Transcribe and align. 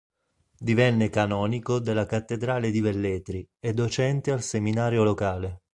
Divenne 0.57 1.11
canonico 1.11 1.77
della 1.77 2.07
cattedrale 2.07 2.71
di 2.71 2.81
Velletri 2.81 3.47
e 3.59 3.71
docente 3.75 4.31
al 4.31 4.41
seminario 4.41 5.03
locale. 5.03 5.61